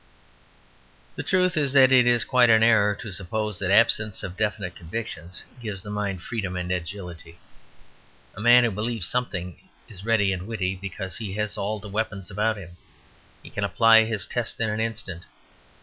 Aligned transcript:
The 1.15 1.21
truth 1.21 1.55
is, 1.55 1.73
that 1.73 1.91
it 1.91 2.07
is 2.07 2.23
quite 2.23 2.49
an 2.49 2.63
error 2.63 2.95
to 2.95 3.11
suppose 3.11 3.59
that 3.59 3.69
absence 3.69 4.23
of 4.23 4.35
definite 4.35 4.75
convictions 4.75 5.43
gives 5.61 5.83
the 5.83 5.91
mind 5.91 6.23
freedom 6.23 6.55
and 6.57 6.71
agility. 6.71 7.37
A 8.35 8.41
man 8.41 8.63
who 8.63 8.71
believes 8.71 9.05
something 9.07 9.57
is 9.87 10.03
ready 10.03 10.33
and 10.33 10.47
witty, 10.47 10.75
because 10.75 11.17
he 11.17 11.33
has 11.35 11.55
all 11.55 11.79
his 11.79 11.91
weapons 11.91 12.31
about 12.31 12.57
him. 12.57 12.77
He 13.43 13.51
can 13.51 13.63
apply 13.63 14.05
his 14.05 14.25
test 14.25 14.59
in 14.59 14.71
an 14.71 14.79
instant. 14.79 15.21